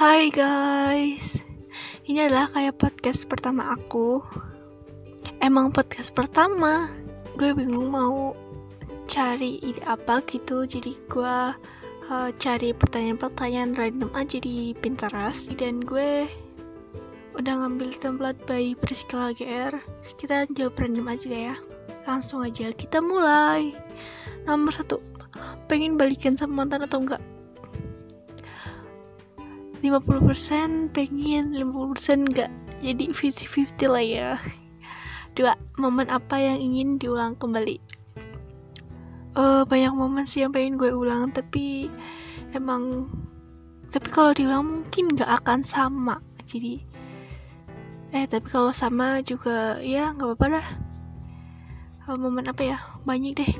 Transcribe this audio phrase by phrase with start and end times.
[0.00, 1.44] Hai guys,
[2.08, 4.24] ini adalah kayak podcast pertama aku.
[5.44, 6.88] Emang podcast pertama,
[7.36, 8.32] gue bingung mau
[9.04, 11.38] cari ide apa gitu, jadi gue
[12.08, 16.24] uh, cari pertanyaan-pertanyaan random aja di Pinterest dan gue
[17.36, 19.76] udah ngambil template by Priscilla GR.
[20.16, 21.56] Kita jawab random aja deh ya.
[22.08, 23.76] Langsung aja kita mulai.
[24.48, 24.96] Nomor satu,
[25.68, 27.20] pengen balikan sama mantan atau enggak?
[29.80, 34.30] 50% pengen 50% enggak jadi 50-50 lah ya.
[35.36, 37.76] Dua momen apa yang ingin diulang kembali?
[39.36, 41.86] Uh, banyak momen sih yang pengen gue ulang tapi
[42.50, 43.06] emang
[43.92, 46.18] tapi kalau diulang mungkin nggak akan sama.
[46.42, 46.82] Jadi
[48.10, 50.68] eh tapi kalau sama juga ya nggak apa-apa dah.
[52.08, 52.78] Uh, momen apa ya?
[53.04, 53.52] Banyak deh.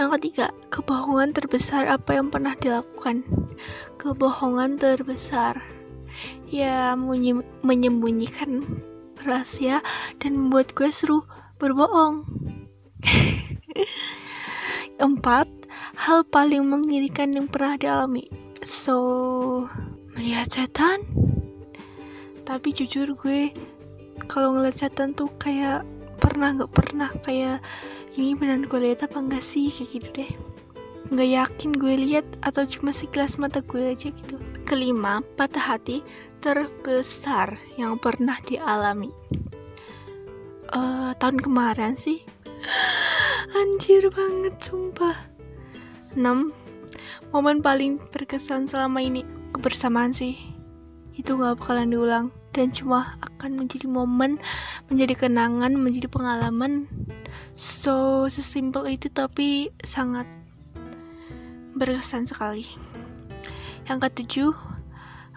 [0.00, 3.45] Yang ketiga kebohongan terbesar apa yang pernah dilakukan
[3.98, 5.60] kebohongan terbesar.
[6.48, 6.96] Ya
[7.60, 8.64] menyembunyikan
[9.20, 9.84] rahasia
[10.22, 11.26] dan membuat gue seru
[11.58, 12.24] berbohong.
[15.06, 15.48] Empat
[15.96, 18.30] hal paling mengirikan yang pernah dialami.
[18.64, 18.96] So
[20.16, 21.04] melihat setan?
[22.46, 23.52] Tapi jujur gue
[24.30, 25.84] kalau ngeliat setan tuh kayak
[26.16, 27.60] pernah nggak pernah kayak
[28.16, 29.68] ini benar gue lihat apa enggak sih?
[29.68, 30.55] Kayak gitu deh
[31.06, 34.42] nggak yakin gue lihat atau cuma sekilas mata gue aja gitu.
[34.66, 36.02] Kelima, patah hati
[36.42, 39.10] terbesar yang pernah dialami.
[40.70, 42.26] Uh, tahun kemarin sih.
[43.60, 45.14] Anjir banget sumpah.
[46.18, 46.50] 6.
[47.30, 49.22] Momen paling berkesan selama ini
[49.54, 50.34] kebersamaan sih.
[51.14, 52.26] Itu gak bakalan diulang
[52.56, 54.40] dan cuma akan menjadi momen,
[54.88, 56.88] menjadi kenangan, menjadi pengalaman.
[57.52, 60.24] So, sesimpel itu tapi sangat
[61.76, 62.64] berkesan sekali.
[63.86, 64.52] Yang ketujuh,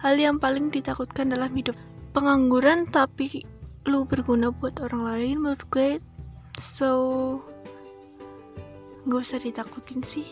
[0.00, 1.76] hal yang paling ditakutkan dalam hidup.
[2.10, 3.46] Pengangguran tapi
[3.88, 5.90] lu berguna buat orang lain menurut gue
[6.60, 6.92] so
[9.08, 10.28] gak usah ditakutin sih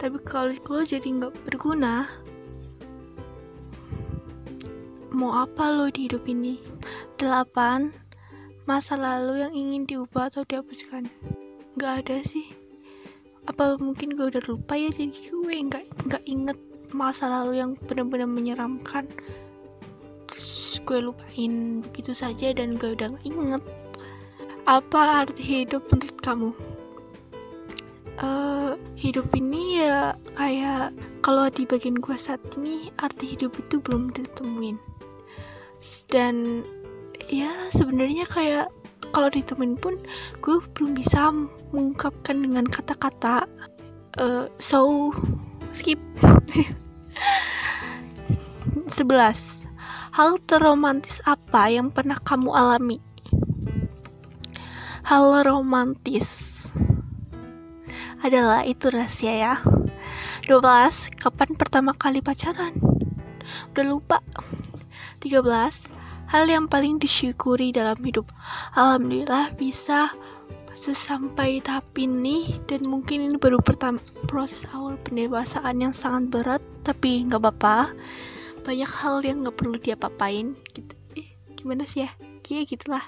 [0.00, 2.08] tapi kalau lo jadi nggak berguna
[5.12, 6.56] mau apa lo di hidup ini
[7.20, 7.92] delapan
[8.64, 11.04] masa lalu yang ingin diubah atau dihapuskan
[11.76, 12.55] nggak ada sih
[13.56, 16.60] apa mungkin gue udah lupa ya jadi gue nggak nggak inget
[16.92, 19.08] masa lalu yang benar-benar menyeramkan.
[20.28, 23.64] Terus gue lupain begitu saja dan gue udah nggak inget
[24.68, 26.50] apa arti hidup menurut kamu.
[28.20, 30.92] Uh, hidup ini ya kayak
[31.24, 34.76] kalau di bagian gue saat ini arti hidup itu belum ditemuin.
[36.12, 36.60] Dan
[37.32, 38.68] ya sebenarnya kayak
[39.12, 39.94] kalau ditemuin pun
[40.42, 41.30] gue belum bisa
[41.74, 43.46] mengungkapkan dengan kata-kata
[44.18, 45.12] uh, so
[45.70, 46.00] skip.
[48.86, 49.66] 11
[50.16, 52.98] hal terromantis apa yang pernah kamu alami?
[55.04, 56.72] Hal romantis.
[58.24, 59.54] Adalah itu rahasia ya.
[60.48, 62.72] 12 kapan pertama kali pacaran?
[63.74, 64.18] Udah lupa.
[65.20, 68.26] 13 hal yang paling disyukuri dalam hidup.
[68.74, 70.10] Alhamdulillah bisa
[70.76, 73.96] sesampai tahap ini dan mungkin ini baru pertama
[74.28, 77.94] proses awal pendewasaan yang sangat berat tapi nggak apa-apa.
[78.66, 80.94] Banyak hal yang nggak perlu dia papain gitu.
[81.16, 82.10] Eh, gimana sih ya?
[82.42, 83.04] Kayak gitulah.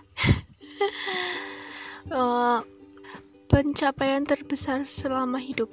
[2.09, 2.63] Uh,
[3.53, 5.69] pencapaian terbesar selama hidup.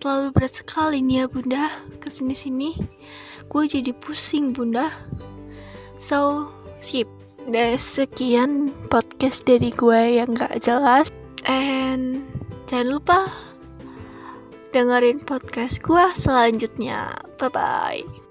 [0.00, 1.64] Terlalu berat sekali nih ya bunda.
[2.00, 2.70] Ke sini sini
[3.48, 4.92] gue jadi pusing bunda
[5.98, 6.48] so
[6.78, 7.10] skip.
[7.48, 11.08] Dan sekian podcast dari gue yang gak jelas.
[11.48, 12.24] And
[12.68, 13.18] jangan lupa
[14.72, 17.16] dengerin podcast gue selanjutnya.
[17.40, 18.27] Bye bye